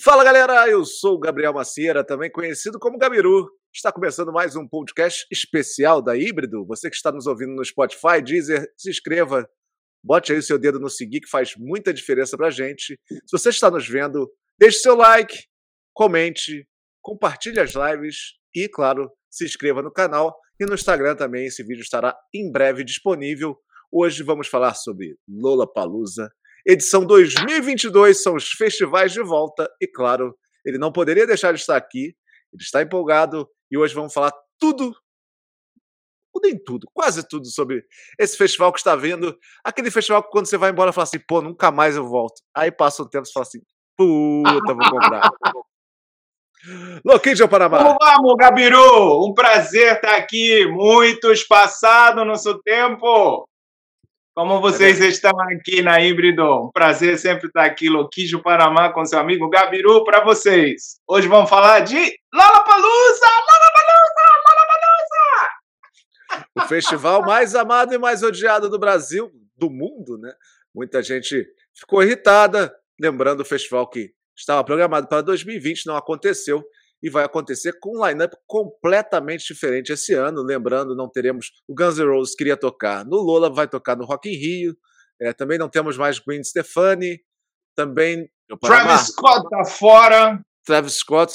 [0.00, 3.46] Fala galera, eu sou o Gabriel Macieira, também conhecido como Gabiru.
[3.72, 6.64] Está começando mais um podcast especial da Híbrido.
[6.66, 9.46] Você que está nos ouvindo no Spotify, Deezer, se inscreva,
[10.02, 12.98] bote aí o seu dedo no seguir que faz muita diferença pra gente.
[13.06, 15.44] Se você está nos vendo, deixe seu like,
[15.94, 16.66] comente,
[17.02, 21.46] compartilhe as lives e, claro, se inscreva no canal e no Instagram também.
[21.46, 23.58] Esse vídeo estará em breve disponível.
[23.92, 26.32] Hoje vamos falar sobre Lola Palusa
[26.66, 31.76] Edição 2022 são os festivais de volta e, claro, ele não poderia deixar de estar
[31.76, 32.14] aqui.
[32.52, 34.94] Ele está empolgado e hoje vamos falar tudo,
[36.42, 37.84] nem tudo, quase tudo sobre
[38.18, 39.36] esse festival que está vindo.
[39.64, 42.42] Aquele festival que quando você vai embora fala assim, pô, nunca mais eu volto.
[42.54, 43.60] Aí passa um tempo e fala assim,
[43.96, 45.30] puta, vou comprar.
[47.04, 47.78] Loquinho Panamá.
[47.78, 49.26] Vamos, Gabiru!
[49.26, 53.48] Um prazer estar aqui, muito espaçado no seu tempo.
[54.34, 56.42] Como vocês é estão aqui na Híbrido?
[56.42, 60.98] Um prazer sempre estar aqui, Loquijo Panamá, com seu amigo Gabiru, para vocês.
[61.06, 61.94] Hoje vamos falar de
[62.32, 63.26] Lollapalooza!
[63.50, 64.24] Lollapalooza!
[64.48, 65.50] Lollapalooza!
[66.56, 70.32] O festival mais amado e mais odiado do Brasil, do mundo, né?
[70.74, 71.46] Muita gente
[71.78, 76.64] ficou irritada, lembrando o festival que estava programado para 2020, não aconteceu
[77.02, 80.42] e vai acontecer com um lineup completamente diferente esse ano.
[80.42, 84.28] Lembrando, não teremos o Guns N' Roses queria tocar no Lola, vai tocar no Rock
[84.28, 84.76] in Rio.
[85.20, 87.20] É, também não temos mais Gwen Stefani.
[87.74, 88.28] Também
[88.60, 90.40] Travis Scott tá fora.
[90.64, 91.34] Travis Scott,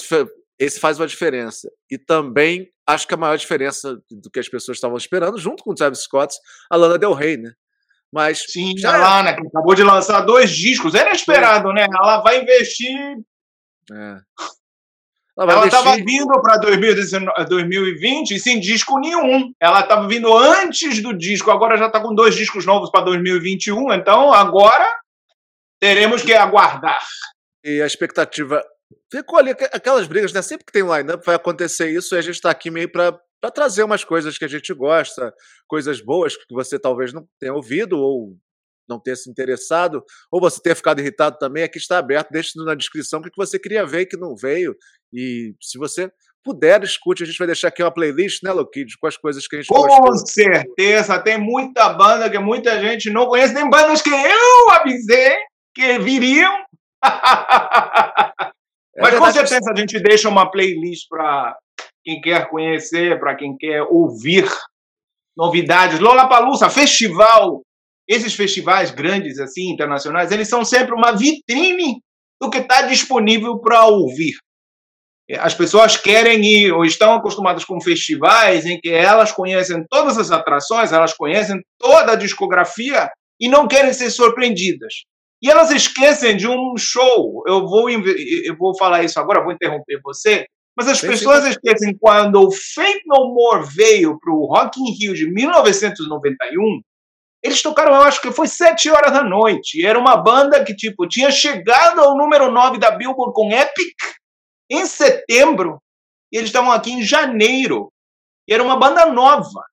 [0.59, 1.69] esse faz uma diferença.
[1.89, 5.71] E também acho que a maior diferença do que as pessoas estavam esperando, junto com
[5.71, 6.35] o Travis Scott,
[6.69, 7.51] a Lana Del Rey, né?
[8.11, 10.95] Mas Sim, já a Lana, que acabou de lançar dois discos.
[10.95, 11.85] Era esperado, né?
[11.91, 12.95] Ela vai investir.
[13.91, 14.17] É.
[15.39, 19.51] Ela estava vindo para 2020 sem disco nenhum.
[19.61, 23.93] Ela estava vindo antes do disco, agora já está com dois discos novos para 2021.
[23.93, 24.89] Então agora
[25.79, 26.99] teremos que aguardar.
[27.63, 28.63] E a expectativa
[29.11, 30.41] ficou ali aquelas brigas, né?
[30.41, 33.19] Sempre que tem line-up vai acontecer isso e a gente está aqui meio para
[33.53, 35.31] trazer umas coisas que a gente gosta,
[35.67, 38.35] coisas boas que você talvez não tenha ouvido ou
[38.87, 42.75] não ter se interessado, ou você ter ficado irritado também, aqui está aberto, deixe na
[42.75, 44.75] descrição o que você queria ver e que não veio.
[45.13, 46.11] E se você
[46.47, 47.23] puder, escute.
[47.23, 49.67] A gente vai deixar aqui uma playlist, né, Lokid, com as coisas que a gente
[49.67, 50.17] Com gostou.
[50.25, 55.35] certeza, tem muita banda que muita gente não conhece, tem bandas que eu avisei
[55.75, 56.53] que viriam.
[58.99, 61.55] É Mas com certeza a gente deixa uma playlist para
[62.03, 64.49] quem quer conhecer, para quem quer ouvir
[65.37, 65.99] novidades.
[65.99, 67.61] Lola Palusa, festival
[68.07, 72.01] esses festivais grandes, assim, internacionais, eles são sempre uma vitrine
[72.41, 74.35] do que está disponível para ouvir.
[75.39, 80.31] As pessoas querem ir ou estão acostumadas com festivais em que elas conhecem todas as
[80.31, 83.09] atrações, elas conhecem toda a discografia
[83.39, 84.93] e não querem ser surpreendidas.
[85.41, 87.43] E elas esquecem de um show.
[87.45, 90.45] Eu vou, eu vou falar isso agora, vou interromper você.
[90.77, 95.13] Mas as pessoas esquecem quando o Fate No More veio para o Rock in Rio
[95.13, 96.81] de 1991,
[97.47, 99.85] eles tocaram, eu acho que foi sete horas da noite.
[99.85, 103.95] Era uma banda que, tipo, tinha chegado ao número 9 da Billboard com Epic
[104.69, 105.81] em setembro.
[106.31, 107.91] E eles estavam aqui em janeiro.
[108.47, 109.63] E era uma banda nova.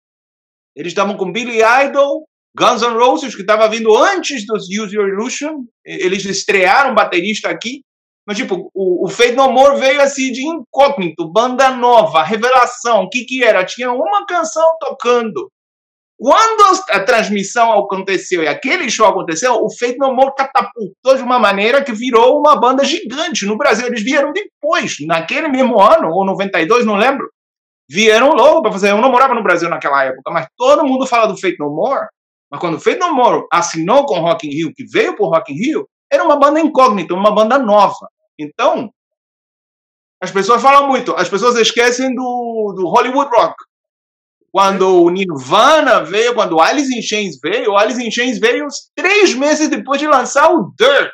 [0.74, 2.26] Eles estavam com Billy Idol,
[2.56, 5.64] Guns N' Roses, que estava vindo antes dos Use Your Illusion.
[5.84, 7.82] Eles estrearam baterista aqui.
[8.26, 13.02] Mas, tipo, o, o Fate No More veio assim de incógnito, banda nova, revelação.
[13.02, 13.64] O que que era?
[13.64, 15.50] Tinha uma canção tocando.
[16.16, 21.38] Quando a transmissão aconteceu e aquele show aconteceu, o Fate No More catapultou de uma
[21.38, 23.86] maneira que virou uma banda gigante no Brasil.
[23.86, 27.28] Eles vieram depois, naquele mesmo ano, ou 92, não lembro.
[27.90, 28.90] Vieram logo para fazer.
[28.90, 32.06] Eu não morava no Brasil naquela época, mas todo mundo fala do Fate No More.
[32.50, 35.52] Mas quando o Fate No More assinou com Rock in Rio, que veio para Rock
[35.52, 38.08] in Rio, era uma banda incógnita, uma banda nova.
[38.38, 38.88] Então,
[40.22, 43.54] as pessoas falam muito, as pessoas esquecem do, do Hollywood Rock.
[44.54, 48.68] Quando o Nirvana veio, quando o Alice in Chains veio, o Alice in Chains veio
[48.94, 51.10] três meses depois de lançar o Dirt.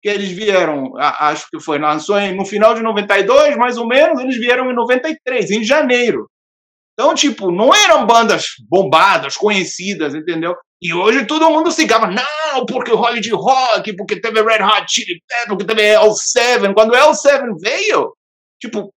[0.00, 4.36] Que eles vieram, acho que foi, lançou no final de 92, mais ou menos, eles
[4.36, 6.30] vieram em 93, em janeiro.
[6.92, 10.54] Então, tipo, não eram bandas bombadas, conhecidas, entendeu?
[10.80, 15.20] E hoje todo mundo se gaba, não, porque Hollywood Rock, porque teve Red Hot Chili
[15.26, 16.72] Peppers, porque teve L7.
[16.74, 18.14] Quando o L7 veio,
[18.60, 18.94] tipo,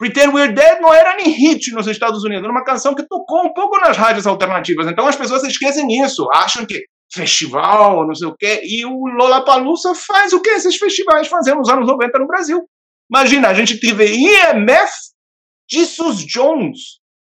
[0.00, 3.44] Pretend We're Dead não era nem hit nos Estados Unidos, era uma canção que tocou
[3.44, 4.86] um pouco nas rádios alternativas.
[4.86, 9.94] Então as pessoas esquecem isso, acham que festival, não sei o quê, e o Lollapalooza
[9.94, 12.66] faz o que esses festivais faziam nos anos 90 no Brasil.
[13.10, 14.90] Imagina, a gente teve IMF
[15.70, 16.78] Jesus Jones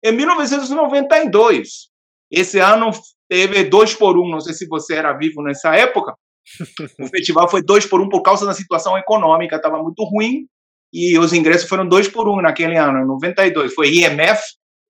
[0.04, 1.88] em 1992.
[2.30, 2.92] Esse ano
[3.28, 6.14] teve dois por um, não sei se você era vivo nessa época,
[7.00, 10.46] o festival foi dois por um por causa da situação econômica, estava muito ruim,
[10.92, 13.72] e os ingressos foram dois por um naquele ano, 92.
[13.74, 14.40] Foi IMF,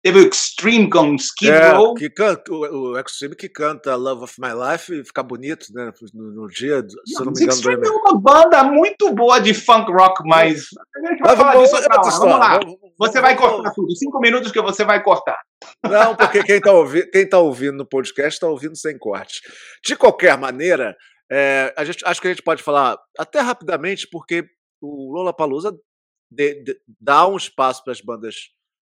[0.02, 1.94] teve o Extreme com Skid É, Row.
[1.94, 5.92] que canta, o, o Extreme que canta Love of My Life e fica bonito, né?
[6.14, 9.52] No, no dia, se eu não me engano, Extreme é uma banda muito boa de
[9.52, 10.68] funk rock, mas.
[11.20, 11.82] Mas vamos, disso.
[12.20, 12.58] Vamos lá.
[12.58, 13.94] Vamos- Você vai cortar tudo.
[13.96, 15.38] Cinco minutos que você vai cortar.
[15.84, 19.40] Não, porque quem está ouvi quem tá ouvindo no podcast está ouvindo sem corte.
[19.84, 20.96] De qualquer maneira,
[21.30, 24.44] é, a gente, acho que a gente pode falar até rapidamente, porque
[24.82, 25.74] o Lollapalooza
[26.30, 28.36] de- de- dá um espaço para as bandas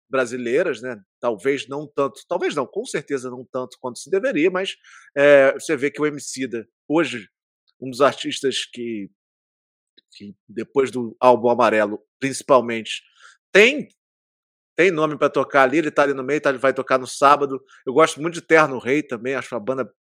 [0.09, 1.01] brasileiras, né?
[1.19, 4.75] Talvez não tanto, talvez não, com certeza não tanto quanto se deveria, mas
[5.15, 7.27] é, você vê que o Emicida, hoje,
[7.79, 9.09] um dos artistas que,
[10.13, 13.01] que depois do álbum Amarelo, principalmente,
[13.51, 13.87] tem
[14.75, 17.05] tem nome para tocar ali, ele tá ali no meio, tá, ele vai tocar no
[17.05, 17.61] sábado.
[17.85, 19.93] Eu gosto muito de Terno Rei também, acho uma banda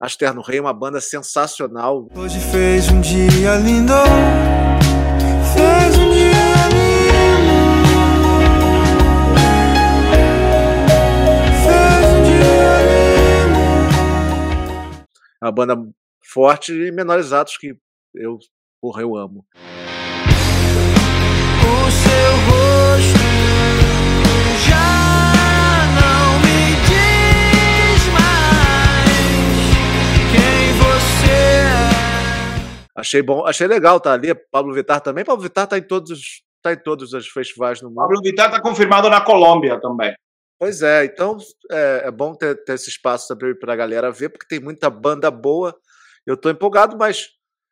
[0.00, 2.08] acho Terno Rei uma banda sensacional.
[2.16, 3.92] Hoje fez um dia lindo.
[15.48, 15.76] Uma banda
[16.22, 17.74] forte e menorizados que
[18.14, 18.38] eu,
[18.80, 19.46] porra, eu amo.
[21.62, 22.57] O seu
[32.98, 34.34] Achei bom, achei legal tá ali.
[34.50, 35.24] Pablo Vittar também.
[35.24, 37.96] Pablo Vittar tá em todos, os- tá em todos os festivais no mundo.
[37.98, 40.12] Pablo Vittar está confirmado na Colômbia também.
[40.58, 41.36] Pois é, então
[41.70, 44.90] é, é bom ter, ter esse espaço também para a galera ver, porque tem muita
[44.90, 45.72] banda boa.
[46.26, 47.28] Eu tô empolgado, mas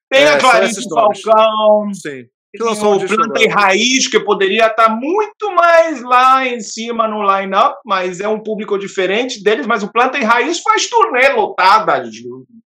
[0.09, 0.89] Tem É, a Clarice.
[0.89, 2.27] Falcão, sim.
[2.55, 3.49] Que lançou o Planta e.
[3.49, 8.79] Raiz, que poderia estar muito mais lá em cima no line-up, mas é um público
[8.79, 9.67] diferente deles.
[9.67, 12.05] Mas o Planta e Raiz faz turnê lotada,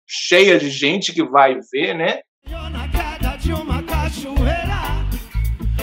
[0.06, 2.20] cheia de gente que vai ver, né?
[2.52, 5.06] Eu na queda de uma cachoeira,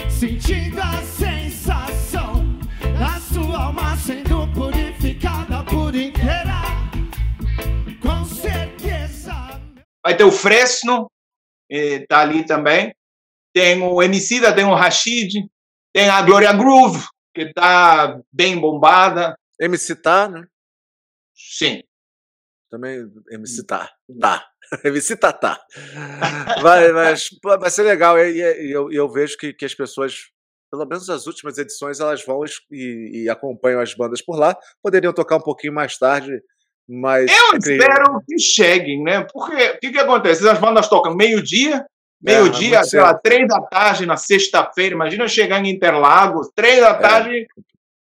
[0.09, 2.59] sentindo a sensação
[2.99, 6.61] da sua alma sendo purificada por inteira.
[8.01, 9.33] Com certeza.
[10.03, 11.09] Vai ter o Fresno,
[11.71, 12.93] eh, tá ali também.
[13.53, 15.47] Tem o Emicida, tem o Rashid,
[15.93, 19.37] tem a Gloria Groove, que tá bem bombada.
[19.59, 20.45] MC Tá, né?
[21.33, 21.81] Sim.
[22.69, 23.89] Também MC Tá.
[24.19, 24.45] Tá.
[24.83, 25.59] MC Tá, tá.
[26.61, 28.19] Vai, mas, vai ser legal.
[28.19, 28.39] E,
[28.71, 30.15] eu, eu vejo que, que as pessoas,
[30.69, 32.41] pelo menos as últimas edições, elas vão
[32.71, 34.55] e, e acompanham as bandas por lá.
[34.83, 36.41] Poderiam tocar um pouquinho mais tarde,
[36.87, 37.31] mas.
[37.31, 39.25] Eu espero que cheguem, né?
[39.31, 40.47] Porque o que, que acontece?
[40.47, 41.85] As bandas tocam meio-dia,
[42.25, 44.95] É, meio-dia, muito sei lá, três da tarde na sexta-feira.
[44.95, 47.47] Imagina eu chegar em Interlagos, três da tarde,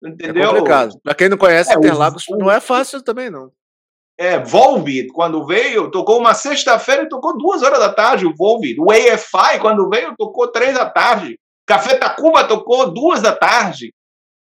[0.04, 0.48] É entendeu?
[0.48, 0.98] complicado.
[1.04, 3.52] Pra quem não conhece, É, Interlagos não é fácil também, não.
[4.18, 8.76] É, Volbeat, quando veio, tocou uma sexta-feira e tocou duas horas da tarde, o Volbeat.
[8.80, 11.38] O AFI, quando veio, tocou três da tarde.
[11.66, 13.92] Café Tacuba tocou duas da tarde.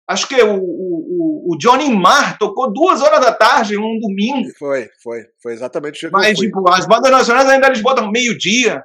[0.08, 4.50] Acho que o, o, o- Johnny Marr tocou duas horas da tarde, um domingo.
[4.60, 5.22] Foi, foi.
[5.42, 8.84] Foi exatamente o que eu Mas, tipo, as bandas nacionais ainda eles botam meio-dia,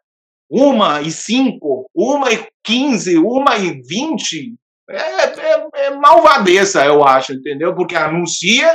[0.48, 4.54] uma e cinco, uma e quinze, uma e vinte.
[4.88, 7.74] É, é, é malvadeza, eu acho, entendeu?
[7.74, 8.74] Porque anuncia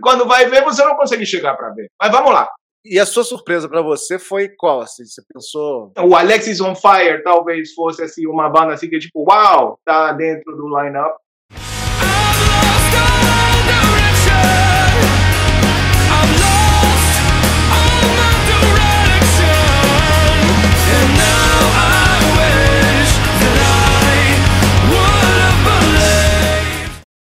[0.00, 1.90] e quando vai ver você não consegue chegar para ver.
[2.00, 2.50] Mas vamos lá.
[2.82, 4.80] E a sua surpresa pra você foi qual?
[4.80, 5.92] Assim, você pensou.
[5.98, 10.56] O Alexis on Fire talvez fosse assim uma banda assim que tipo, uau, tá dentro
[10.56, 11.18] do line-up.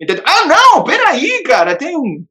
[0.02, 0.24] Entendeu?
[0.26, 2.26] Ah, não, peraí, cara, tem um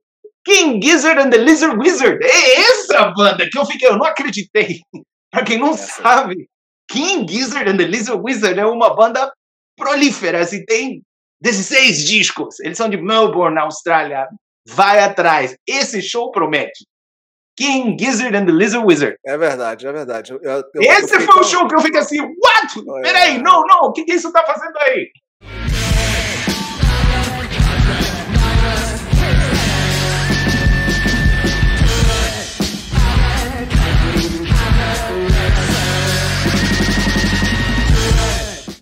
[0.44, 2.18] King Gizzard and the Lizard Wizard.
[2.24, 4.80] É essa banda que eu fiquei, eu não acreditei.
[5.30, 6.02] pra quem não Essa.
[6.02, 6.48] sabe,
[6.90, 9.32] King Gizzard and the Lizard Wizard é uma banda
[9.76, 11.02] prolífera, assim, tem
[11.42, 12.58] 16 discos.
[12.60, 14.26] Eles são de Melbourne, na Austrália.
[14.68, 15.54] Vai atrás.
[15.66, 16.84] Esse show promete.
[17.56, 19.16] King Gizzard and the Lizard Wizard.
[19.26, 20.32] É verdade, é verdade.
[20.32, 22.98] Eu- eu- eu Esse fiquei foi o show que eu fiquei assim, what?
[22.98, 23.02] É.
[23.02, 25.10] Peraí, não, não, o que, que isso tá fazendo aí?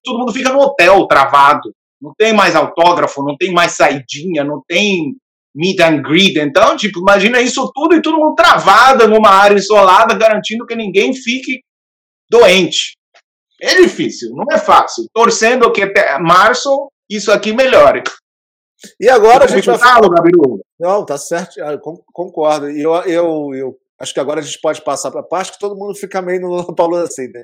[0.09, 1.71] Todo mundo fica no hotel travado.
[2.01, 5.15] Não tem mais autógrafo, não tem mais saidinha, não tem
[5.55, 6.39] meet and greet.
[6.39, 11.13] Então, tipo, imagina isso tudo e todo mundo travado numa área isolada, garantindo que ninguém
[11.13, 11.61] fique
[12.31, 12.97] doente.
[13.61, 15.05] É difícil, não é fácil.
[15.13, 18.03] Torcendo que até março isso aqui melhore.
[19.01, 20.61] E agora a gente vai falo, Gabiru.
[20.79, 21.57] Não, tá certo,
[22.13, 22.71] concordo.
[22.71, 25.59] E eu, eu, eu acho que agora a gente pode passar para a parte que
[25.59, 27.43] todo mundo fica meio no Paulo assim, né?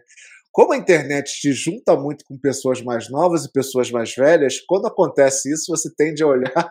[0.54, 4.86] Como a internet te junta muito com pessoas mais novas e pessoas mais velhas, quando
[4.86, 6.70] acontece isso, você tende a olhar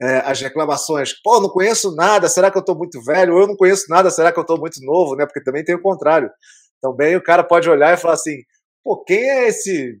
[0.00, 1.12] é, as reclamações.
[1.22, 3.34] Pô, não conheço nada, será que eu estou muito velho?
[3.34, 5.14] Ou eu não conheço nada, será que eu estou muito novo?
[5.14, 5.26] Né?
[5.26, 6.30] Porque também tem o contrário.
[6.80, 8.38] Também o cara pode olhar e falar assim:
[8.82, 9.98] pô, quem é esse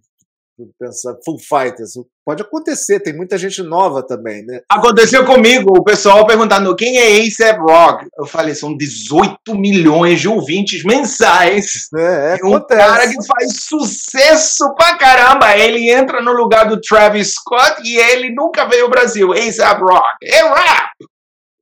[0.78, 1.92] pensar, Full Fighters.
[2.24, 4.60] Pode acontecer, tem muita gente nova também, né?
[4.70, 8.06] Aconteceu comigo, o pessoal perguntando quem é A$AP Rock.
[8.18, 11.88] Eu falei, são 18 milhões de ouvintes mensais.
[11.96, 12.80] É, é um acontece.
[12.80, 15.56] cara que faz sucesso pra caramba.
[15.56, 19.32] Ele entra no lugar do Travis Scott e ele nunca veio ao Brasil.
[19.32, 20.16] A$AP Rock.
[20.24, 20.90] É rap!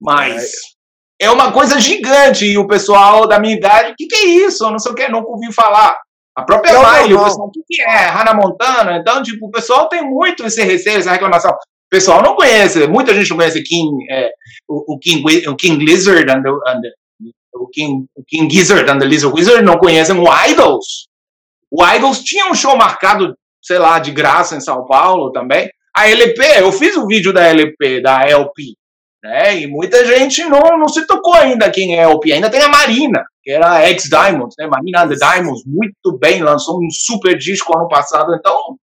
[0.01, 0.45] Mas
[1.21, 1.27] é.
[1.27, 2.45] é uma coisa gigante.
[2.45, 4.65] E o pessoal da minha idade, o que, que é isso?
[4.65, 5.99] Eu não sei o que, nunca ouvi falar.
[6.37, 7.25] A própria Não, Miley, não, o não.
[7.25, 8.07] pessoal, o que é?
[8.09, 8.97] Hannah Montana?
[8.99, 11.51] Então, tipo, o pessoal tem muito esse receio, essa reclamação.
[11.53, 14.31] O pessoal não conhece, muita gente não conhece King, é,
[14.69, 18.91] o, o King, o King Lizard and the, and the- o, King, o King Gizzard
[18.91, 21.07] and the Lizard Wizard, não conhecem o Idols.
[21.71, 25.71] O Idols tinha um show marcado, sei lá, de graça em São Paulo também.
[25.97, 28.75] A LP, eu fiz o vídeo da LP, da LP,
[29.25, 29.57] né?
[29.59, 32.33] E muita gente não, não se tocou ainda quem é LP.
[32.33, 34.67] Ainda tem a Marina, que era a ex-Diamonds, né?
[34.67, 38.35] Marina and the Diamonds, muito bem, lançou um super disco ano passado.
[38.35, 38.77] Então,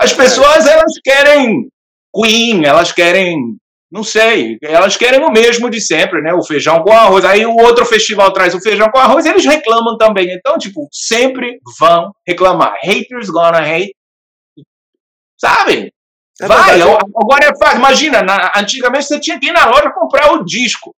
[0.00, 1.68] as pessoas, elas querem
[2.14, 3.36] Queen, elas querem,
[3.92, 6.32] não sei, elas querem o mesmo de sempre, né?
[6.32, 7.26] O feijão com arroz.
[7.26, 10.28] Aí o outro festival traz o feijão com arroz, eles reclamam também.
[10.32, 12.72] Então, tipo, sempre vão reclamar.
[12.82, 13.94] Haters gonna hate.
[15.38, 15.92] Sabe?
[16.40, 17.04] É Vai, verdade.
[17.16, 17.78] agora é fácil.
[17.78, 20.94] Imagina, na- antigamente você tinha que ir na loja comprar o disco.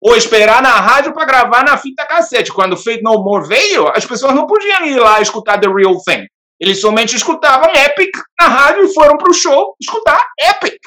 [0.00, 2.52] Ou esperar na rádio para gravar na fita cassete.
[2.52, 5.96] Quando o Fate No More veio, as pessoas não podiam ir lá escutar The Real
[6.04, 6.26] Thing.
[6.60, 10.78] Eles somente escutavam Epic na rádio e foram pro show escutar Epic.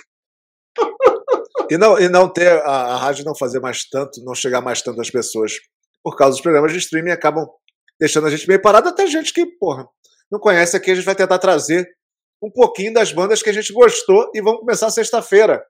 [1.70, 4.82] E não, e não ter a, a rádio não fazer mais tanto, não chegar mais
[4.82, 5.54] tanto às pessoas.
[6.04, 7.46] Por causa dos programas de streaming acabam
[8.00, 9.86] deixando a gente meio parado, até gente que, porra,
[10.32, 11.88] não conhece aqui, a gente vai tentar trazer
[12.42, 15.64] um pouquinho das bandas que a gente gostou e vamos começar sexta-feira.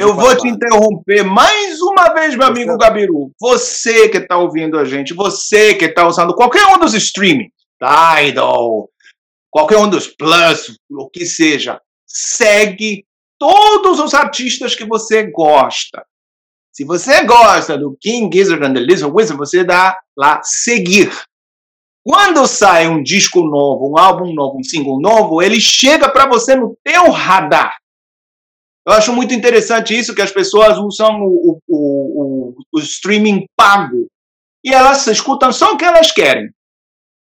[0.00, 3.30] Eu vou te interromper mais uma vez, meu amigo Você- Gabiru.
[3.38, 8.88] Você que está ouvindo a gente, você que está usando qualquer um dos streaming, Tidal,
[9.50, 13.04] qualquer um dos Plus, o que seja, segue
[13.38, 16.04] todos os artistas que você gosta.
[16.72, 21.10] Se você gosta do King Gizzard and the Lizard Wizard, você dá lá seguir.
[22.04, 26.54] Quando sai um disco novo, um álbum novo, um single novo, ele chega para você
[26.54, 27.76] no teu radar.
[28.86, 34.06] Eu acho muito interessante isso, que as pessoas usam o, o, o, o streaming pago.
[34.64, 36.50] E elas escutam só o que elas querem.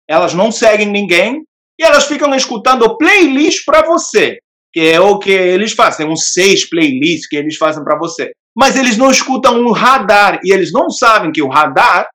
[0.09, 1.43] Elas não seguem ninguém
[1.79, 4.39] e elas ficam escutando playlist para você,
[4.73, 6.07] que é o que eles fazem.
[6.07, 8.33] Uns seis playlists que eles fazem para você.
[8.55, 12.07] Mas eles não escutam um radar e eles não sabem que o radar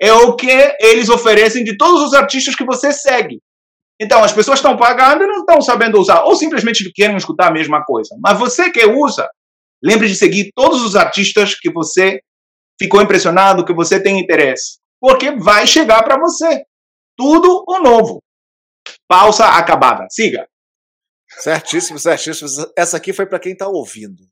[0.00, 3.40] é o que eles oferecem de todos os artistas que você segue.
[4.02, 7.52] Então, as pessoas estão pagando e não estão sabendo usar, ou simplesmente querem escutar a
[7.52, 8.16] mesma coisa.
[8.20, 9.28] Mas você que usa,
[9.82, 12.20] lembre de seguir todos os artistas que você
[12.80, 14.78] ficou impressionado, que você tem interesse.
[15.00, 16.64] Porque vai chegar para você.
[17.16, 18.20] Tudo o novo.
[19.06, 20.06] Pausa acabada.
[20.10, 20.48] Siga.
[21.28, 22.48] Certíssimo, certíssimo.
[22.76, 24.22] Essa aqui foi para quem está ouvindo.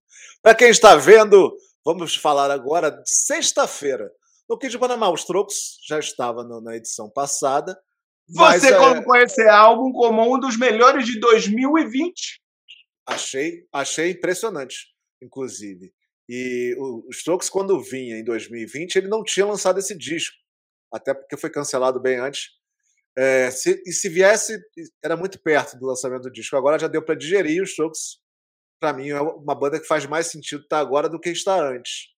[0.43, 1.53] Para quem está vendo,
[1.85, 4.11] vamos falar agora de sexta-feira.
[4.49, 7.79] No Kid Panamá, os trocos já estava no- na edição passada.
[8.35, 12.41] Você é, colocou esse álbum como um dos melhores de 2020.
[13.07, 14.87] Achei, achei impressionante,
[15.23, 15.93] inclusive.
[16.29, 20.37] E o- os Strokes, quando vinha em 2020, ele não tinha lançado esse disco,
[20.93, 22.51] até porque foi cancelado bem antes.
[23.19, 24.57] É, se- e se viesse,
[25.03, 26.57] era muito perto do lançamento do disco.
[26.57, 27.57] Agora já deu para digerir.
[27.57, 28.19] E os Strokes,
[28.81, 32.11] para mim, é uma banda que faz mais sentido estar agora do que estar antes.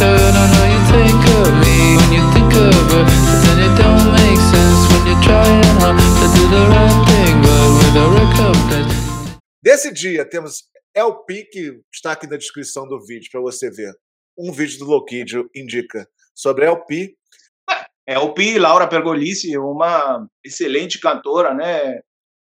[0.00, 3.04] I know you think of me when you think of her.
[3.04, 7.34] But then it don't make sense when you're trying hard to do the right thing,
[7.42, 9.38] but with a recompense.
[9.62, 10.64] Desse dia, temos
[10.94, 13.92] LP, que está aqui na descrição do vídeo para você ver.
[14.36, 17.16] Um vídeo do Loquidio indica sobre LP.
[18.06, 22.00] É Pi, Laura Pergolice, uma excelente cantora, né?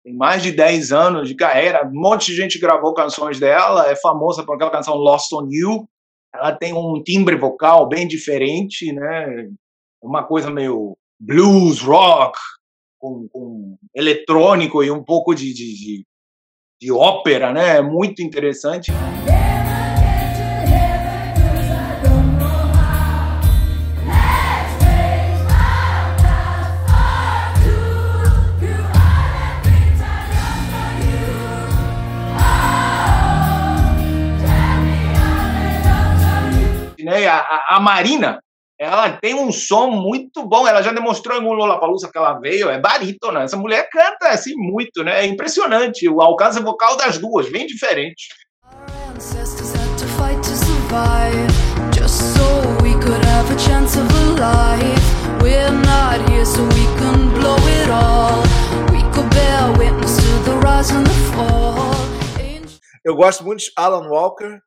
[0.03, 1.87] Tem mais de 10 anos de carreira.
[1.87, 3.87] Um monte de gente gravou canções dela.
[3.87, 5.87] É famosa por aquela canção Lost on You.
[6.35, 9.49] Ela tem um timbre vocal bem diferente, né?
[10.03, 12.39] Uma coisa meio blues, rock,
[12.99, 16.07] com, com eletrônico e um pouco de, de, de,
[16.81, 17.81] de ópera, né?
[17.81, 18.93] Muito interessante.
[18.93, 19.50] né?
[37.81, 38.43] A, Marina,
[38.79, 40.69] ela tem um som muito bom.
[40.69, 43.43] Ela já demonstrou em um Lollapalooza que ela veio, é barítona.
[43.43, 45.25] Essa mulher canta assim muito, né?
[45.25, 48.29] É impressionante o alcance vocal das duas, bem diferente.
[63.03, 64.61] Eu gosto muito de Alan Walker.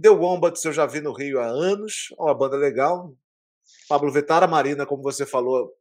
[0.00, 2.08] The Wombats eu já vi no Rio há anos.
[2.18, 3.14] É uma banda legal.
[3.88, 5.72] Pablo Vittar, a Marina, como você falou.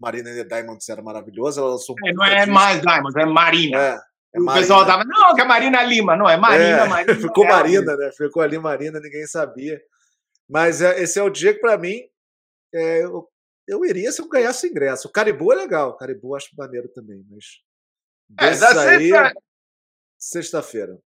[0.00, 1.60] Marina the Diamonds era maravilhosa.
[1.60, 2.52] Ela lançou É, não é disco.
[2.52, 3.78] mais Diamond, é Marina.
[3.78, 4.00] É,
[4.34, 4.66] é o Marina.
[4.66, 6.16] pessoal tava, não, que é Marina Lima.
[6.16, 7.14] Não, é Marina, É, Marina.
[7.20, 8.10] Ficou ela Marina, né?
[8.16, 9.80] Ficou ali Marina, ninguém sabia.
[10.48, 12.00] Mas é, esse é o dia que, pra mim,
[12.72, 13.28] é, eu,
[13.66, 15.08] eu iria se eu ganhasse ingresso.
[15.08, 17.62] O Caribu é legal, o Caribu acho maneiro também, mas.
[18.40, 19.34] É, da aí, sexta,
[20.18, 20.98] sexta-feira.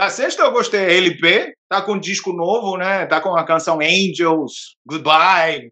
[0.00, 0.96] Da sexta eu gostei.
[0.96, 3.04] LP, tá com um disco novo, né?
[3.04, 5.70] Tá com a canção Angels, Goodbye.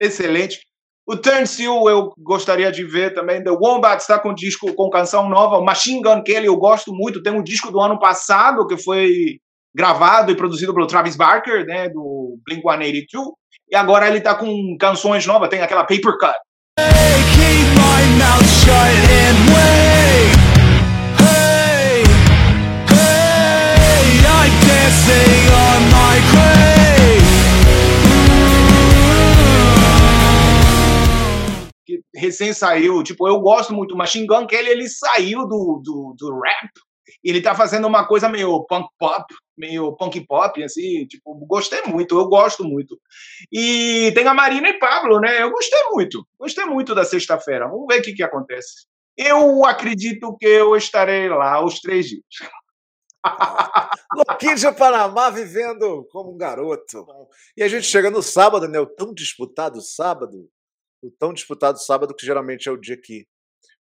[0.00, 0.60] Excelente.
[1.06, 3.44] O Turnstile eu gostaria de ver também.
[3.44, 5.60] The Wombats está com disco com canção nova.
[5.60, 7.22] Machine Gun Kelly eu gosto muito.
[7.22, 9.38] Tem um disco do ano passado que foi
[9.74, 13.32] gravado e produzido pelo Travis Barker, né, do Blink-182.
[13.70, 15.50] E agora ele tá com canções novas.
[15.50, 16.34] Tem aquela Paper Cut.
[16.78, 17.22] Hey,
[31.84, 36.14] que recém saiu, tipo, eu gosto muito do Machine Gun Kelly, ele saiu do, do,
[36.18, 36.70] do rap,
[37.22, 39.24] ele tá fazendo uma coisa meio punk pop,
[39.56, 42.98] meio punk pop, assim, tipo, gostei muito, eu gosto muito.
[43.52, 47.86] E tem a Marina e Pablo, né, eu gostei muito, gostei muito da sexta-feira, vamos
[47.88, 48.86] ver o que que acontece.
[49.16, 52.24] Eu acredito que eu estarei lá os três dias.
[54.12, 57.06] Louquinho de Panamá vivendo como um garoto.
[57.56, 58.78] E a gente chega no sábado, né?
[58.80, 60.48] O tão disputado sábado.
[61.02, 63.26] O tão disputado sábado, que geralmente é o dia que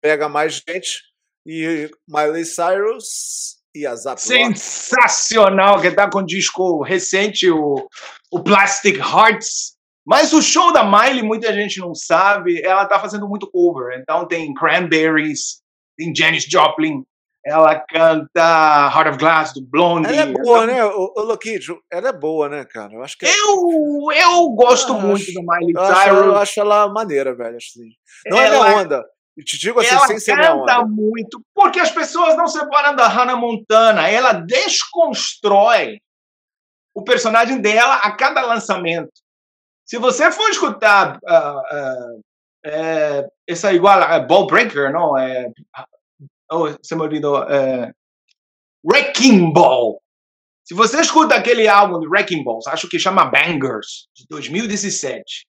[0.01, 1.03] pega mais gente.
[1.47, 7.89] E Miley Cyrus e a Zap sensacional, que tá com disco recente, o,
[8.31, 9.77] o Plastic Hearts.
[10.07, 13.99] Mas o show da Miley, muita gente não sabe, ela tá fazendo muito cover.
[14.01, 15.63] Então tem Cranberries,
[15.97, 17.05] tem Janis Joplin,
[17.45, 20.13] ela canta Heart of Glass, do Blondie.
[20.13, 21.59] Ela é boa, né, ô, ô Loquinho?
[21.91, 22.93] Ela é boa, né, cara?
[22.95, 26.37] Eu acho que Eu, eu gosto Eu muito acho- da Miley eu acho, eu Cyrus.
[26.37, 27.57] acho ela maneira, velho.
[27.57, 27.89] Assim.
[28.27, 29.05] Não é Ela- minha onda.
[29.37, 32.95] E te digo assim, ela sem ser minha canta muito, porque as pessoas não separam
[32.95, 34.07] da Hannah Montana.
[34.07, 36.01] Ela desconstrói
[36.95, 39.11] o personagem dela a cada lançamento.
[39.87, 42.07] Se você for escutar ah, ah,
[42.67, 45.17] é, essa igual a Ball Breaker, não?
[45.17, 45.51] É,
[46.53, 47.43] oh, você me olvidou.
[47.45, 47.93] É,
[48.85, 50.01] Wrecking Ball.
[50.65, 55.45] Se você escuta aquele álbum de Wrecking Balls, acho que chama Bangers, de 2017.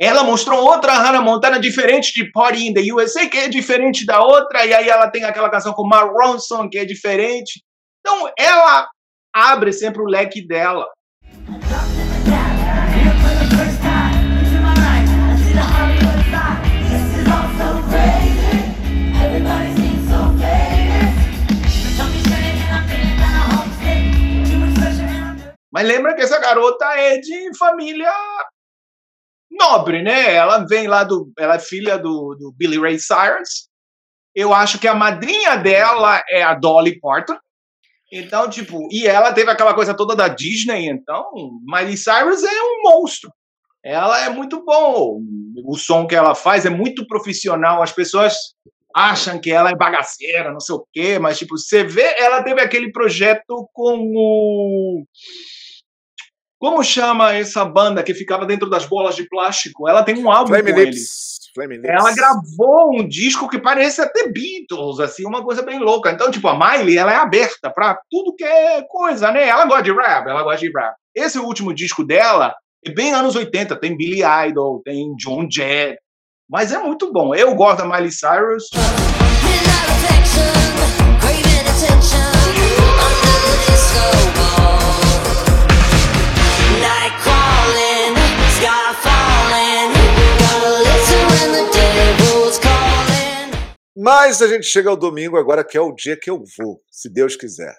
[0.00, 4.22] Ela mostrou outra Hannah Montana diferente de Party in the USA, que é diferente da
[4.22, 7.62] outra, e aí ela tem aquela canção com Mark Ronson, que é diferente.
[8.00, 8.88] Então, ela
[9.34, 10.86] abre sempre o leque dela.
[25.78, 28.12] Mas lembra que essa garota é de família
[29.48, 30.34] nobre, né?
[30.34, 31.32] Ela vem lá do.
[31.38, 33.68] Ela é filha do, do Billy Ray Cyrus.
[34.34, 37.38] Eu acho que a madrinha dela é a Dolly Parton.
[38.10, 41.30] Então, tipo, e ela teve aquela coisa toda da Disney, então,
[41.64, 43.30] Miley Cyrus é um monstro.
[43.84, 45.20] Ela é muito bom.
[45.64, 47.84] O som que ela faz é muito profissional.
[47.84, 48.34] As pessoas
[48.92, 52.60] acham que ela é bagaceira, não sei o quê, mas, tipo, você vê, ela teve
[52.60, 55.04] aquele projeto com o.
[56.58, 59.88] Como chama essa banda que ficava dentro das bolas de plástico?
[59.88, 60.96] Ela tem um álbum Flame com eles.
[60.96, 61.38] Lips.
[61.54, 61.88] Flame Lips.
[61.88, 66.10] Ela gravou um disco que parece até Beatles, assim, uma coisa bem louca.
[66.10, 69.46] Então, tipo, a Miley, ela é aberta pra tudo que é coisa, né?
[69.46, 70.96] Ela gosta de rap, ela gosta de rap.
[71.14, 72.52] Esse último disco dela
[72.84, 75.96] é bem anos 80, tem Billy Idol, tem John Jett,
[76.50, 77.36] mas é muito bom.
[77.36, 78.68] Eu gosto da Miley Cyrus.
[94.00, 97.12] Mas a gente chega ao domingo agora, que é o dia que eu vou, se
[97.12, 97.76] Deus quiser.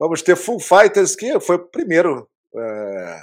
[0.00, 3.18] Vamos ter Full Fighters, que foi o primeiro é,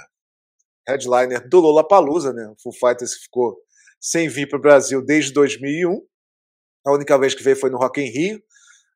[0.86, 2.54] headliner do Lollapalooza, né?
[2.62, 3.56] Full Fighters que ficou
[4.00, 6.06] sem vir para o Brasil desde 2001.
[6.86, 8.40] A única vez que veio foi no Rock in Rio.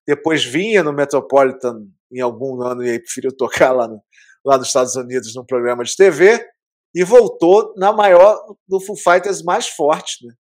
[0.06, 4.00] Depois vinha no Metropolitan em algum ano e aí preferiu tocar lá no,
[4.44, 6.48] lá nos Estados Unidos num programa de TV
[6.94, 10.32] e voltou na maior do Foo Fighters mais forte, né?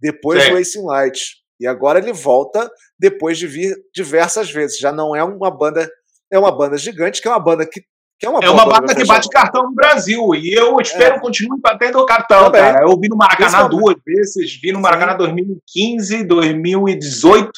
[0.00, 0.50] depois Sim.
[0.50, 1.43] do Racing Light.
[1.64, 4.78] E agora ele volta depois de vir diversas vezes.
[4.78, 5.90] Já não é uma banda,
[6.30, 7.80] é uma banda gigante, que é uma banda que,
[8.20, 10.34] que é uma É uma banda pra que fechar- bate cartão no Brasil.
[10.34, 11.18] E eu espero É.
[11.20, 12.60] continue batendo cartão, Também.
[12.60, 12.84] cara.
[12.86, 14.58] Eu vi no Maracanã duas vezes.
[14.62, 17.50] Vi no Maracanã 2015, 2018.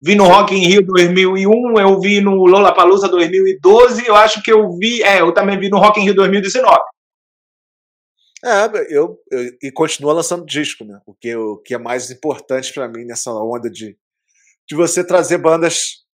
[0.00, 1.80] Vi no Rock in Rio 2001.
[1.80, 4.06] Eu vi no Lollapalooza 2012.
[4.06, 5.02] Eu acho que eu vi...
[5.02, 6.78] É, eu também vi no Rock in Rio 2019.
[8.44, 11.00] É, eu, eu- e continua lançando disco, né?
[11.06, 13.96] O que, o que é mais importante pra mim nessa onda de,
[14.68, 16.04] de você trazer bandas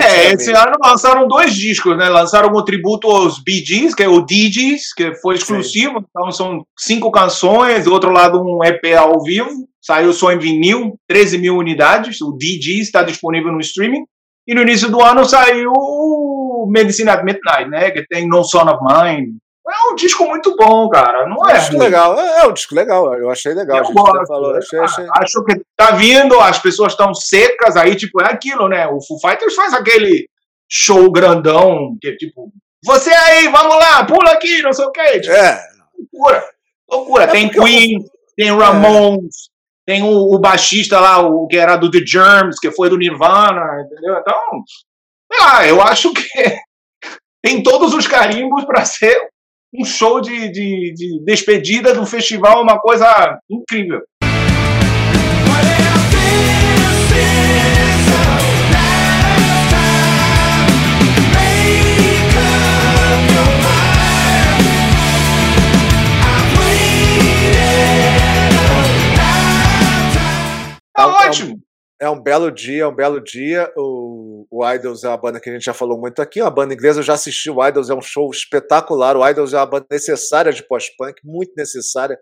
[0.00, 2.08] É, esse ano lançaram dois discos, né?
[2.08, 6.04] Lançaram um tributo aos Bee Gees, que é o DJs, que foi exclusivo.
[6.08, 9.50] Então são cinco canções, do outro lado um EP ao vivo.
[9.80, 12.20] Saiu só em vinil, 13 mil unidades.
[12.20, 14.04] O DJs está disponível no streaming.
[14.46, 15.70] E no início do ano saiu
[16.68, 17.90] Medicine at Midnight, né?
[17.90, 19.36] Que tem No Son of Mine.
[19.70, 21.26] É um disco muito bom, cara.
[21.26, 21.58] Não É um é?
[21.58, 21.84] disco ruim.
[21.84, 23.78] legal, é, é um disco legal, eu achei legal.
[23.78, 24.26] Eu gosto.
[24.26, 28.68] falou, achei, achei- Acho que tá vindo, as pessoas estão secas, aí, tipo, é aquilo,
[28.68, 28.86] né?
[28.86, 30.28] O Foo Fighters faz aquele
[30.70, 32.50] show grandão, que é tipo,
[32.84, 35.20] você aí, vamos lá, pula aqui, não sei o quê.
[35.20, 35.60] Tipo, É,
[35.98, 36.44] loucura.
[36.90, 37.24] Loucura.
[37.24, 38.04] É tem Queen,
[38.36, 39.50] tem Ramones,
[39.86, 43.82] tem o, o baixista lá, o que era do The Germs, que foi do Nirvana,
[43.84, 44.16] entendeu?
[44.18, 44.38] Então,
[45.32, 46.22] sei lá, eu acho que
[47.42, 49.28] tem todos os carimbos para ser
[49.74, 54.00] um show de, de, de despedida do festival, uma coisa incrível.
[70.96, 71.67] É ótimo.
[72.00, 73.70] É um belo dia, é um belo dia.
[73.76, 76.74] O, o Idols é uma banda que a gente já falou muito aqui, uma banda
[76.74, 77.00] inglesa.
[77.00, 79.16] Eu já assisti o Idols, é um show espetacular.
[79.16, 82.18] O Idols é uma banda necessária de pós-punk, muito necessária.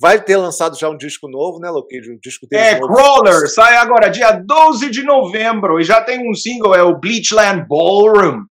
[0.00, 2.10] Vai ter lançado já um disco novo, né, Loquid?
[2.10, 2.94] Um disco deles É, novo.
[2.94, 7.66] Crawler, sai agora dia 12 de novembro e já tem um single, é o Bleachland
[7.68, 8.44] Ballroom.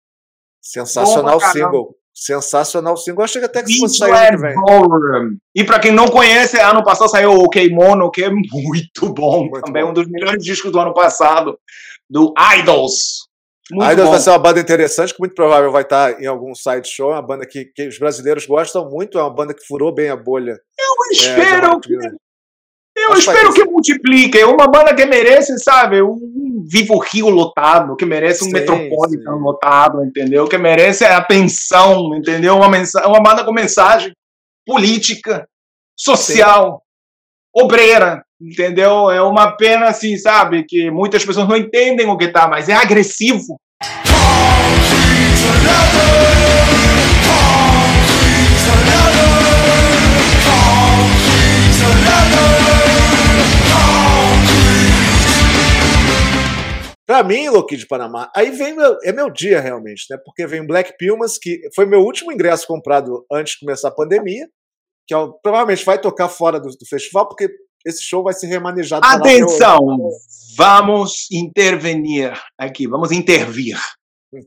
[0.61, 1.95] Sensacional Bom single.
[2.21, 3.23] Sensacional single.
[3.23, 5.37] Achei que até que fosse sair ano que.
[5.55, 9.47] E pra quem não conhece, ano passado saiu o OK Mono, que é muito bom.
[9.49, 9.91] Muito também bom.
[9.91, 11.57] um dos melhores discos do ano passado,
[12.09, 13.29] do Idols.
[13.71, 14.11] Muito Idols bom.
[14.11, 17.11] vai ser uma banda interessante, que muito provável vai estar em algum side show.
[17.11, 20.09] É uma banda que, que os brasileiros gostam muito, é uma banda que furou bem
[20.09, 20.59] a bolha.
[20.77, 21.95] Eu É, espero não, que.
[23.03, 24.37] Eu Acho que espero ter que multiplique.
[24.37, 29.33] É uma banda que merece, sabe, um Vivo Rio lotado, que merece um Sim, Metropolitan
[29.35, 29.41] sim.
[29.41, 30.47] lotado, entendeu?
[30.47, 32.55] Que merece a atenção, entendeu?
[32.57, 34.13] Uma, mensa uma banda com mensagem
[34.65, 35.47] política,
[35.97, 36.81] social,
[37.55, 39.09] obreira, entendeu?
[39.09, 42.73] É uma pena, assim, sabe, que muitas pessoas não entendem o que tá, mas é
[42.73, 43.59] agressivo.
[57.19, 60.17] Pra mim, Loki de Panamá, aí vem meu, é meu dia realmente, né?
[60.23, 64.47] Porque vem Black Pumas, que foi meu último ingresso comprado antes de começar a pandemia,
[65.05, 67.49] que é provavelmente vai tocar fora do, do festival, porque
[67.85, 69.05] esse show vai ser remanejado.
[69.05, 69.79] Atenção!
[70.55, 73.77] Vamos intervenir aqui, vamos intervir.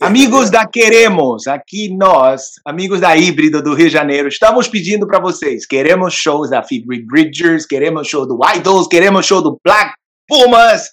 [0.00, 5.20] Amigos da Queremos, aqui nós, amigos da Híbrido do Rio de Janeiro, estamos pedindo para
[5.20, 5.66] vocês.
[5.66, 9.92] Queremos shows da Phoebe Bridgers, queremos show do Idols, queremos show do Black
[10.26, 10.88] Pumas.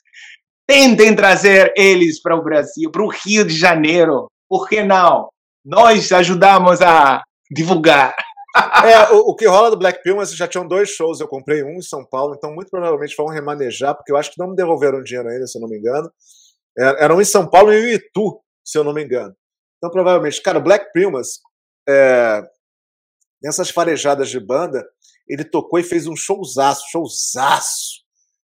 [0.70, 4.28] Tentem trazer eles para o Brasil, para o Rio de Janeiro.
[4.48, 5.28] Por que não?
[5.66, 8.16] Nós ajudamos a divulgar.
[8.86, 11.78] É, o, o que rola do Black Pumas, já tinham dois shows, eu comprei um
[11.78, 15.02] em São Paulo, então muito provavelmente vão remanejar, porque eu acho que não me devolveram
[15.02, 16.12] dinheiro ainda, se eu não me engano.
[16.78, 19.36] É, Eram em São Paulo e em Itu, se eu não me engano.
[19.78, 21.40] Então provavelmente, cara, o Black Pumas,
[21.88, 22.44] é,
[23.42, 24.88] nessas farejadas de banda,
[25.28, 28.04] ele tocou e fez um showzaço, showzaço,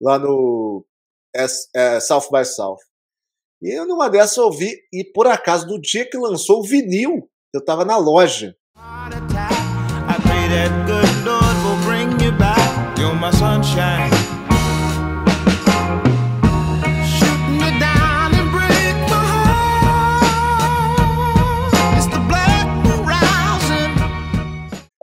[0.02, 0.86] lá no
[1.36, 1.46] é,
[1.76, 2.80] é, South by South.
[3.62, 7.30] E eu, numa dessas eu ouvi, e por acaso, no dia que lançou o vinil,
[7.54, 8.56] eu tava na loja.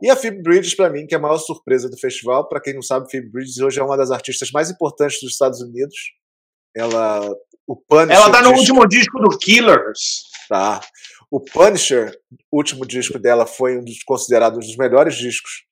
[0.03, 2.49] E a Phoebe Bridges, pra mim, que é a maior surpresa do festival.
[2.49, 5.61] Pra quem não sabe, Phoebe Bridges hoje é uma das artistas mais importantes dos Estados
[5.61, 5.97] Unidos.
[6.75, 7.29] Ela.
[7.67, 8.17] O Punisher.
[8.17, 10.25] Ela tá no último disco do Killers.
[10.49, 10.81] Tá.
[11.31, 12.13] O Punisher,
[12.51, 15.65] o último disco dela, foi um dos considerados um dos melhores discos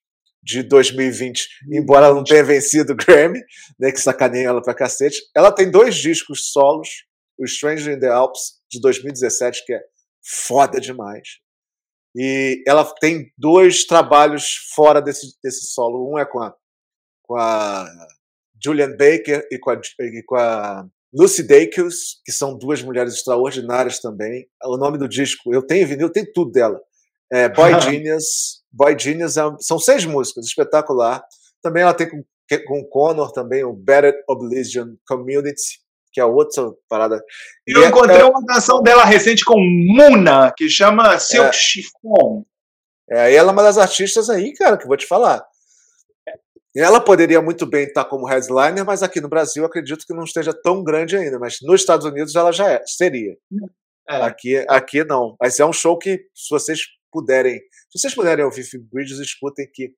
[0.43, 3.41] de 2020, embora ela não tenha vencido o Grammy,
[3.79, 5.21] né, que sacaneia ela pra cacete.
[5.37, 6.89] Ela tem dois discos solos,
[7.39, 9.81] o Stranger in the Alps, de 2017, que é
[10.23, 11.41] foda demais.
[12.17, 16.11] E ela tem dois trabalhos fora desse, desse solo.
[16.13, 16.55] Um é com a,
[17.23, 17.87] com a
[18.63, 24.01] Julian Baker e com a, e com a Lucy Dacus, que são duas mulheres extraordinárias
[24.01, 24.47] também.
[24.65, 26.81] O nome do disco, eu tenho vinil, tem tudo dela.
[27.33, 28.61] É Boy Genius.
[28.73, 31.23] Boy Genius é, são seis músicas, espetacular.
[31.63, 32.23] Também ela tem com,
[32.67, 35.81] com o Connor também, o Better Oblivion Community,
[36.13, 37.21] que é outra parada.
[37.67, 41.53] E Eu é- encontrei é- uma canção dela recente com Muna, que chama Silk É.
[41.53, 42.45] Chiffon.
[43.11, 45.45] É, ela é uma das artistas aí, cara, que eu vou te falar.
[46.77, 50.53] Ela poderia muito bem estar como headliner, mas aqui no Brasil acredito que não esteja
[50.53, 51.39] tão grande ainda.
[51.39, 53.37] Mas nos Estados Unidos ela já é, seria.
[54.09, 54.17] É.
[54.23, 55.37] Aqui, aqui não.
[55.41, 56.81] Mas é um show que, se vocês
[57.11, 57.59] puderem,
[57.91, 59.93] se vocês puderem ouvir Phoebe Bridges, escutem que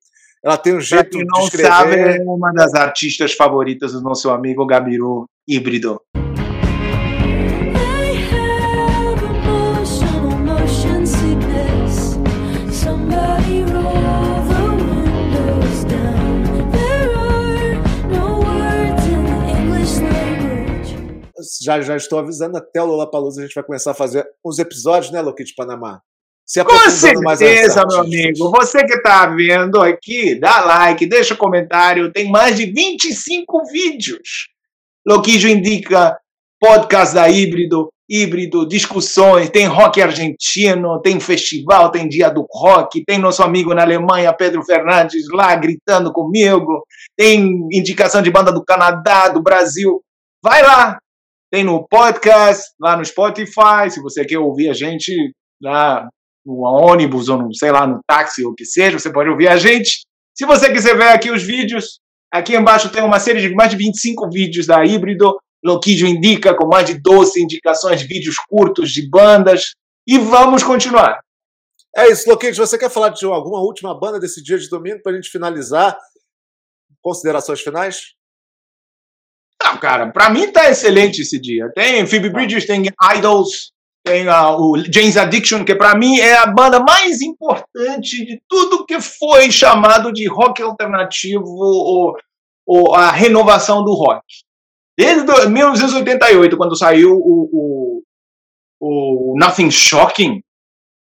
[0.44, 1.68] ela tem um jeito de não escrever.
[1.68, 6.00] sabe, é uma das artistas favoritas do nosso amigo Gabiru Híbrido.
[21.60, 25.12] Já, já estou avisando, até o Lollapalooza a gente vai começar a fazer uns episódios,
[25.12, 26.00] né, Loki de Panamá?
[26.46, 28.50] Se Com certeza, meu amigo.
[28.50, 32.12] Você que está vendo aqui, dá like, deixa comentário.
[32.12, 34.48] Tem mais de 25 vídeos.
[35.06, 36.18] Loquijo indica
[36.60, 43.18] podcast da Híbrido, Híbrido, discussões, tem rock argentino, tem festival, tem dia do rock, tem
[43.18, 46.84] nosso amigo na Alemanha, Pedro Fernandes, lá gritando comigo,
[47.16, 50.02] tem indicação de banda do Canadá, do Brasil.
[50.42, 50.98] Vai lá,
[51.52, 55.12] tem no podcast, lá no Spotify, se você quer ouvir a gente
[55.60, 56.08] lá
[56.46, 59.48] no ônibus ou no, sei lá, no táxi ou o que seja, você pode ouvir
[59.48, 60.00] a gente.
[60.34, 62.00] Se você quiser ver aqui os vídeos,
[62.32, 66.66] aqui embaixo tem uma série de mais de 25 vídeos da Híbrido, Loquidio indica com
[66.66, 69.72] mais de 12 indicações, vídeos curtos de bandas.
[70.06, 71.20] E vamos continuar.
[71.94, 72.56] É isso, Loquinhos.
[72.56, 75.96] Você quer falar de alguma última banda desse dia de domingo para a gente finalizar?
[77.02, 78.14] Considerações finais?
[79.64, 81.70] Não, cara, pra mim tá excelente esse dia.
[81.74, 82.82] Tem Phoebe Bridges, tem
[83.16, 83.72] Idols,
[84.04, 88.84] tem ah, o James Addiction, que pra mim é a banda mais importante de tudo
[88.84, 92.16] que foi chamado de rock alternativo ou,
[92.66, 94.24] ou a renovação do rock.
[94.98, 98.02] Desde do- 1988, quando saiu o, o,
[98.80, 100.42] o Nothing Shocking,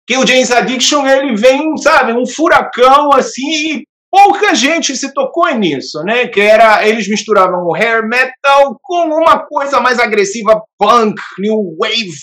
[0.06, 5.48] que o James Addiction ele vem, sabe, um furacão assim, e pouca gente se tocou
[5.54, 6.28] nisso, né?
[6.28, 12.16] Que era eles misturavam o hair metal com uma coisa mais agressiva, punk, new wave,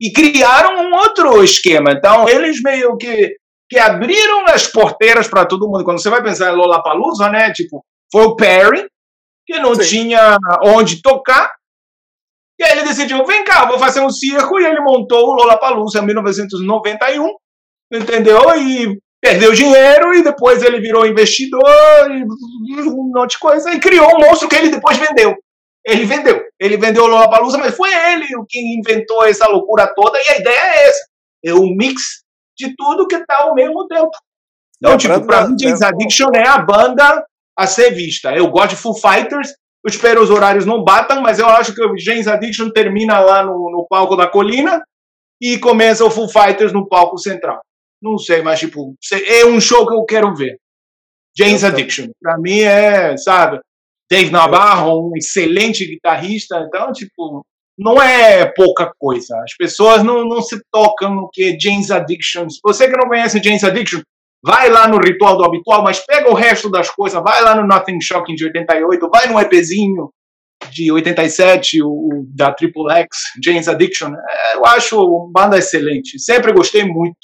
[0.00, 1.92] e criaram um outro esquema.
[1.92, 3.34] Então eles meio que
[3.70, 5.84] que abriram as porteiras para todo mundo.
[5.84, 7.52] Quando você vai pensar em Lollapalooza, né?
[7.52, 8.88] Tipo, foi o Perry
[9.46, 9.82] que não Sim.
[9.82, 11.52] tinha onde tocar.
[12.58, 16.00] E aí ele decidiu, vem cá, vou fazer um circo, e ele montou o Lollapalooza
[16.00, 17.28] em 1991,
[17.92, 18.40] entendeu?
[18.56, 22.24] E perdeu dinheiro, e depois ele virou investidor, e
[22.82, 25.36] um monte de coisa, e criou um monstro que ele depois vendeu.
[25.84, 26.42] Ele vendeu.
[26.60, 30.38] Ele vendeu o Lollapalooza, mas foi ele o que inventou essa loucura toda, e a
[30.38, 31.06] ideia é essa.
[31.44, 32.22] É um mix
[32.56, 34.10] de tudo que está ao mesmo tempo.
[34.76, 37.24] Então, tipo, pra mim, James Addiction é a banda
[37.56, 38.32] a ser vista.
[38.34, 39.48] Eu gosto de Foo Fighters,
[39.84, 43.42] eu espero os horários não batam, mas eu acho que o James Addiction termina lá
[43.42, 44.82] no, no palco da colina
[45.40, 47.60] e começa o Foo Fighters no palco central.
[48.00, 48.94] Não sei, mas tipo,
[49.26, 50.58] é um show que eu quero ver.
[51.36, 51.82] James também.
[51.82, 52.08] Addiction.
[52.20, 53.60] Pra mim é, sabe,
[54.10, 57.44] Dave Navarro, um excelente guitarrista, então, tipo,
[57.78, 59.38] não é pouca coisa.
[59.42, 62.48] As pessoas não, não se tocam no que é James Addiction.
[62.48, 64.00] Se você que não conhece James Addiction,
[64.42, 67.66] vai lá no Ritual do Habitual, mas pega o resto das coisas, vai lá no
[67.66, 70.10] Nothing Shocking de 88, vai no EPzinho
[70.70, 73.08] de 87, o, o da Triple X,
[73.44, 74.12] James Addiction.
[74.12, 76.18] É, eu acho uma banda excelente.
[76.18, 77.16] Sempre gostei muito.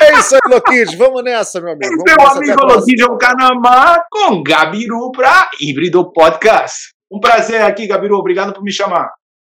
[0.00, 0.94] É isso aí, Loquinhos.
[0.94, 1.88] Vamos nessa, meu amigo.
[1.88, 2.80] Vamos Meu amigo próxima.
[2.80, 6.92] Loquinho Canamá com Gabiru para Híbrido Podcast.
[7.10, 8.16] Um prazer aqui, Gabiru.
[8.16, 9.10] Obrigado por me chamar.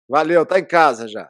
[0.09, 1.29] Valeu, tá em casa já.